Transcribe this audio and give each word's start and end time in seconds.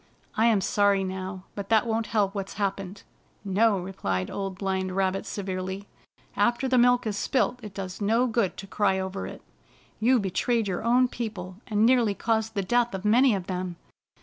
I 0.35 0.47
am 0.47 0.61
sorry 0.61 1.03
now, 1.03 1.43
but 1.53 1.69
that 1.69 1.85
won't 1.85 2.07
help 2.07 2.33
what's 2.33 2.53
happened." 2.55 3.03
"No," 3.45 3.77
replied 3.79 4.31
Old 4.31 4.57
Blind 4.57 4.95
Rabbit 4.95 5.27
severely, 5.27 5.85
"after 6.35 6.67
the 6.67 6.79
milk 6.79 7.05
is 7.05 7.15
spilt 7.15 7.59
it 7.61 7.75
does 7.75 8.01
no 8.01 8.25
good 8.25 8.57
to 8.57 8.65
cry 8.65 8.97
over 8.97 9.27
it. 9.27 9.43
You 9.99 10.19
betrayed 10.19 10.67
your 10.67 10.83
own 10.83 11.07
people, 11.07 11.57
and 11.67 11.85
nearly 11.85 12.15
caused 12.15 12.55
the 12.55 12.63
death 12.63 12.95
of 12.95 13.05
many 13.05 13.35
of 13.35 13.45
them. 13.45 13.75